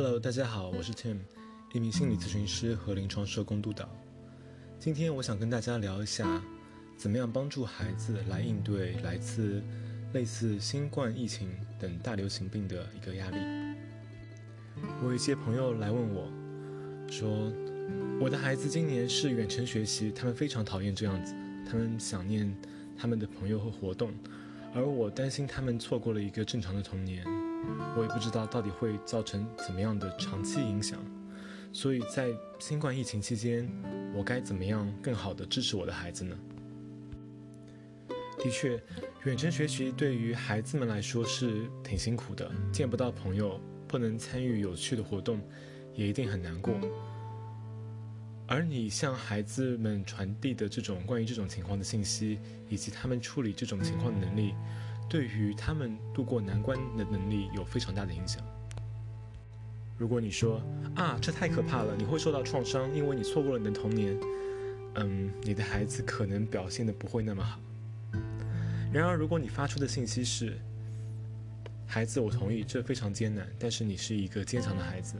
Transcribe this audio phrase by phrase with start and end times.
[0.00, 1.16] Hello，大家好，我是 Tim，
[1.72, 3.88] 一名心理咨询师和临床社工督导。
[4.78, 6.40] 今天我想跟大家聊一下，
[6.96, 9.60] 怎么样帮助孩子来应对来自
[10.12, 11.50] 类似新冠疫情
[11.80, 13.38] 等大流行病的一个压力。
[15.02, 16.30] 我有一些朋友来问我，
[17.10, 17.52] 说
[18.20, 21.34] 我的孩子今年是远程学习，他们非常讨厌这样子，
[21.68, 22.56] 他们想念
[22.96, 24.12] 他们的朋友和活动，
[24.74, 27.24] 而我担心他们错过了一个正常的童年。
[27.96, 30.98] 我也不知道到底会造成怎么样的长期影响，
[31.72, 33.68] 所以在新冠疫情期间，
[34.14, 36.38] 我该怎么样更好的支持我的孩子呢？
[38.38, 38.80] 的确，
[39.24, 45.40] 远程学习对于孩子们来说是挺辛苦的，见不到朋友，不能参与有趣的活动，
[45.94, 46.72] 也一定很难过。
[48.50, 52.38] 而你向孩子们传递的这种关于这种情况的信息，
[52.70, 54.54] 以及他们处理这种情况的能力。
[55.06, 58.42] 对于他们度过难关的能力有非常大的影响。
[59.98, 60.62] 如果你说
[60.94, 64.18] 啊，这太可怕了，你会受到创伤，因为你错过了你的童年，
[64.94, 67.60] 嗯，你的孩子可能表现的不会那么好。
[68.90, 70.58] 然而，如果你发出的信息是，
[71.86, 75.16] 孩子，我同意这非常艰难，但是你是一个坚强的孩子，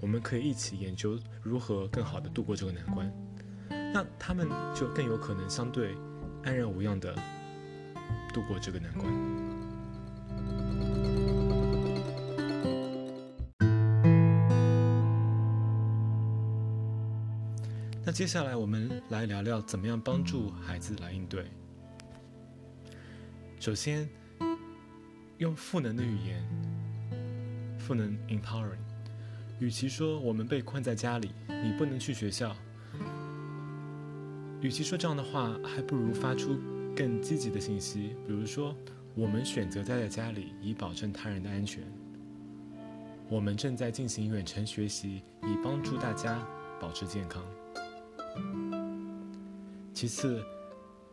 [0.00, 3.12] 我们可以一起研究如何更好的度过这个难关，
[3.92, 5.94] 那他们就更有可能相对
[6.44, 7.14] 安然无恙的。
[8.32, 9.10] 度过这个难关。
[18.04, 21.46] 那接下来我们来聊聊怎么样帮助孩子来应对。
[23.58, 24.08] 首先，
[25.38, 26.46] 用赋能的语言，
[27.78, 28.87] 赋能 （empowering）。
[29.58, 32.56] 与其说我们被困在家里，你不能去学校，
[34.60, 36.58] 与其说这样的话，还不如发出。
[36.96, 38.74] 更积极的信息，比如说，
[39.14, 41.84] 我们选择待在家里以保证他人的安全。
[43.28, 46.44] 我们正在进行远程学习，以帮助大家
[46.80, 47.44] 保持健康。
[49.94, 50.42] 其次，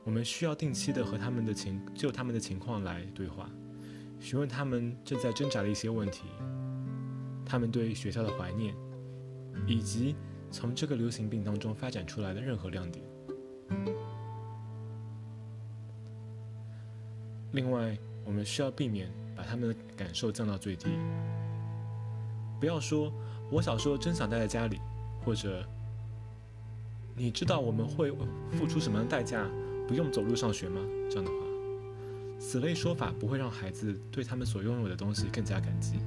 [0.03, 3.47] 我们需要定期的和他们的情就他们的情况来对话，
[4.19, 6.23] 询问他们正在挣扎的一些问题，
[7.45, 8.75] 他们对学校的怀念，
[9.67, 10.15] 以及
[10.51, 13.05] 从这个流行病当中发展出来的任何亮点。
[17.51, 20.89] 另外，我们需要避免把他们的感受降到最低。
[22.59, 23.13] 不要说
[23.51, 24.79] “我小时候真想待在家里”，
[25.23, 25.65] 或者
[27.15, 28.11] “你知道我们会
[28.51, 29.47] 付出什么样的代价，
[29.87, 31.37] 不用走路上学吗？”这样的话，
[32.39, 35.99] 此类说法不会让孩子对他们所拥有的东西更加感激。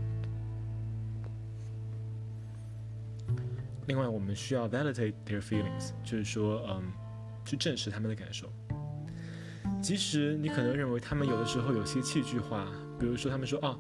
[3.89, 6.93] 另外，我们需要 validate their feelings，就是说，嗯，
[7.43, 8.53] 去证实他们的感受。
[9.81, 12.69] 即使你可能认为他们有的时候有些戏剧化，
[13.01, 13.79] 比如说他们说：“哦，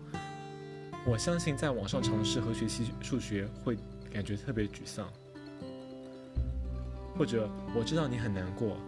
[1.07, 3.77] 我相信在网上尝试和学习数学会
[4.11, 5.07] 感觉特别沮丧。”
[7.19, 8.79] 或者我知道你很难过，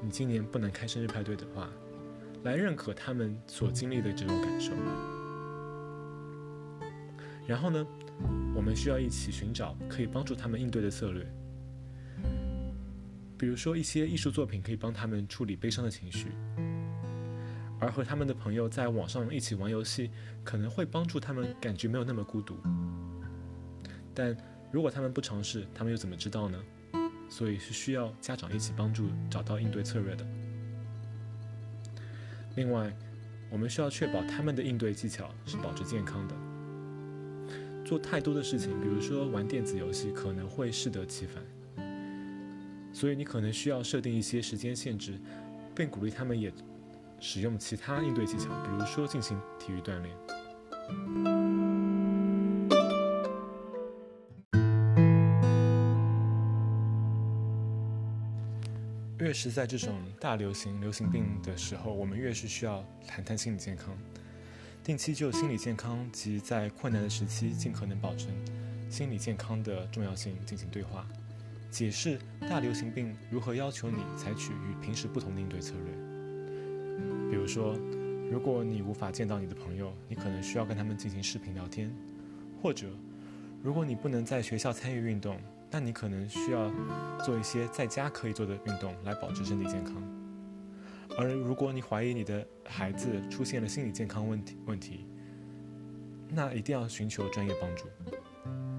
[0.00, 1.68] 你今年不能开生日派对的话，
[2.44, 4.72] 来认可他们所经历的这种感受。
[7.48, 7.86] 然后呢，
[8.54, 11.26] 我们需要一起寻找可以帮助他们应对的策略。
[13.38, 16.32] 比如说，一些艺术作品可以帮他们处理悲伤的情绪，
[17.80, 20.10] 而和他们的朋友在网上一起玩游戏，
[20.44, 22.58] 可能会帮助他们感觉没有那么孤独。
[24.12, 24.36] 但
[24.70, 26.62] 如果他们不尝试，他们又怎么知道呢？
[27.30, 30.26] 所以是需要家长一起帮助找到应对策略的。
[32.56, 32.94] 另外，
[33.48, 36.34] 我们需要确保他们的应对技巧是保持健康的。
[37.88, 41.42] 做太多的事情，比如说玩电子游戏，可能会适得其反。
[42.92, 45.18] 所以你可能需要设定一些时间限制，
[45.74, 46.52] 并鼓励他们也
[47.18, 50.14] 使用其他应对技巧，比如说进行体育锻炼。
[59.18, 63.96] 越是在这种大流行、流行病的时候，我们越是需要谈谈心理健康，
[64.88, 68.28] 定期就心理健康及在困难的时期尽可能保证
[68.88, 71.06] 心理健康的重要性进行对话。
[71.70, 72.18] 解释
[72.48, 75.94] 大流行病如何要求你采取与平时不同的应对策略。
[77.30, 77.76] 比如说，
[78.32, 81.90] 如果你无法见到你的朋友，你可能需要跟他们进行视频聊天；
[82.62, 82.88] 或者，
[83.62, 85.38] 如果你不能在学校参与运动，
[85.70, 86.72] 那你可能需要
[87.22, 90.17] 做一些在家可以做的运动来保持身体健康。
[91.18, 95.04] 而如果你怀疑你的孩子出现了心理健康问题问题，
[96.30, 97.84] 那一定要寻求专业帮助。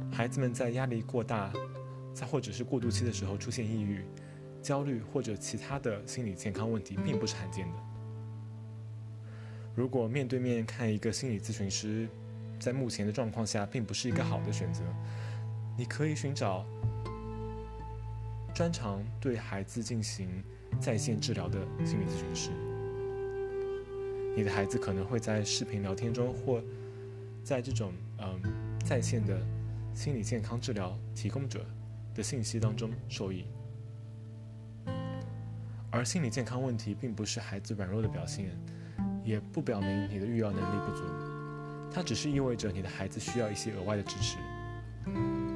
[0.09, 1.53] 孩子们在压力过大。
[2.11, 4.03] 在或者是过渡期的时候出现抑郁、
[4.61, 7.77] 焦虑或者其他的心理健康问题，并不是罕见的。
[9.75, 12.09] 如果面对面看一个心理咨询师，
[12.59, 14.83] 在目前的状况下并不是一个好的选择。
[15.77, 16.65] 你可以寻找
[18.53, 20.43] 专长对孩子进行
[20.79, 22.49] 在线治疗的心理咨询师。
[24.35, 26.61] 你的孩子可能会在视频聊天中，或
[27.43, 29.37] 在这种嗯在线的
[29.93, 31.65] 心理健康治疗提供者
[32.15, 33.45] 的信息当中受益。
[35.91, 38.55] 而心理健康问题并不是孩子软弱的表现，
[39.23, 41.03] 也不表明你的育儿能力不足，
[41.91, 44.37] 它只是意味着你的孩子需要一些额外的支持。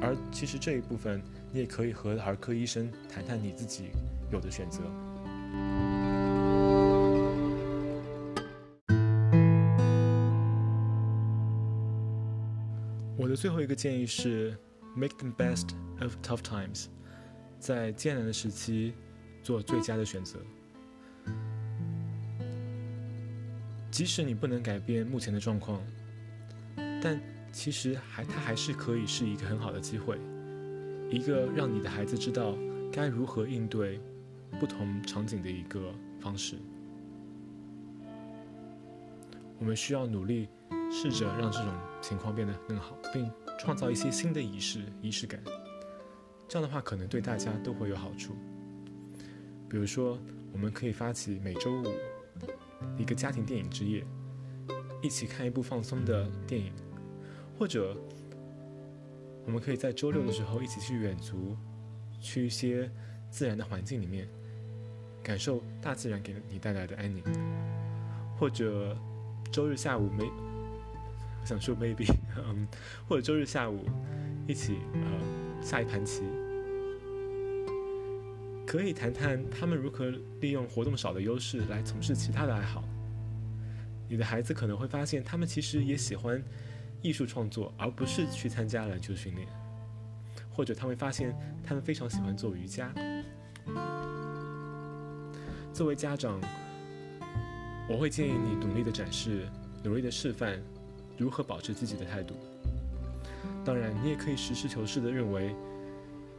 [0.01, 1.21] 而其实这一部分，
[1.51, 3.91] 你也可以和儿科医生谈谈你自己
[4.31, 4.81] 有的选择。
[13.17, 14.57] 我的最后一个建议是
[14.95, 15.69] ，make the best
[16.01, 16.87] of tough times，
[17.59, 18.93] 在艰难的时期。
[19.43, 20.39] 做最佳的选择。
[23.91, 25.81] 即使你不能改变目前的状况，
[27.01, 27.19] 但
[27.51, 30.17] 其实还它还是可以是一个很好的机会，
[31.11, 32.55] 一个让你的孩子知道
[32.89, 33.99] 该如何应对
[34.59, 36.57] 不同场景的一个方式。
[39.59, 40.49] 我们需要努力，
[40.91, 45.41] 试着让这种情况变得更好，并创造一些新的仪式、仪式感。
[46.49, 48.35] 这样的话，可能对大家都会有好处。
[49.69, 50.19] 比如说，
[50.51, 51.85] 我们可以发起每周五
[52.97, 54.05] 一个家庭电影之夜，
[55.01, 56.71] 一起看一部放松的电影；
[57.57, 57.97] 或者，
[59.45, 61.55] 我们可以在周六的时候一起去远足，
[62.19, 62.91] 去一些
[63.29, 64.27] 自然的环境里面，
[65.23, 67.23] 感受大自然给你带来的安宁；
[68.37, 68.95] 或者，
[69.51, 72.67] 周日下午没，我想说 maybe，嗯，
[73.07, 73.85] 或者周日下午
[74.45, 76.23] 一起呃下一盘棋。
[78.65, 80.11] 可以谈谈他们如何
[80.41, 82.83] 利用活动少的优势来从事其他的爱好。
[84.09, 86.43] 你的孩子可能会发现，他们其实也喜欢
[87.01, 89.47] 艺术创作，而不是去参加篮球训练。
[90.51, 92.93] 或者他会发现，他们非常喜欢做瑜伽。
[95.73, 96.39] 作为家长，
[97.89, 99.47] 我会建议你努力的展示，
[99.83, 100.61] 努力的示范
[101.17, 102.35] 如何保持积极的态度。
[103.65, 105.55] 当然，你也可以实事求是的认为，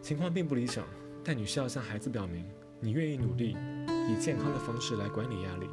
[0.00, 0.84] 情况并不理想。
[1.24, 2.44] 但你需要向孩子表明，
[2.78, 3.56] 你愿意努力，
[4.08, 5.66] 以健康的方式来管理压力，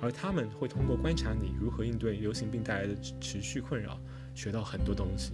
[0.00, 3.98] 而他们会通过观察你如何应对流行病带来的持续困扰，
[4.36, 5.32] 学到很多东西。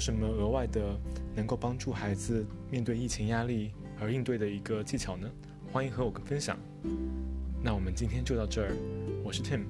[0.00, 0.98] 什么额外的
[1.36, 3.70] 能够帮助孩子面对疫情压力
[4.00, 5.30] 而应对的一个技巧呢？
[5.70, 6.58] 欢迎和我分享。
[7.62, 8.74] 那我们今天就到这儿。
[9.22, 9.64] 我是 Tim，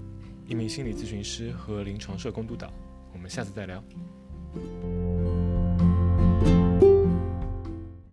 [0.47, 2.73] 一名心理咨询师和临床社工督导。
[3.13, 3.83] 我们下次再聊。